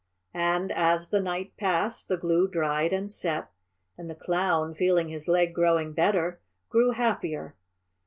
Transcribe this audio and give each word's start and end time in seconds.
And 0.33 0.71
as 0.71 1.09
the 1.09 1.19
night 1.19 1.55
passed 1.57 2.07
the 2.07 2.17
glue 2.17 2.47
dried 2.47 2.91
and 2.91 3.11
set, 3.11 3.51
and 3.99 4.09
the 4.09 4.15
Clown, 4.15 4.73
feeling 4.73 5.09
his 5.09 5.27
leg 5.27 5.53
growing 5.53 5.93
better, 5.93 6.39
grew 6.71 6.89
happier. 6.89 7.55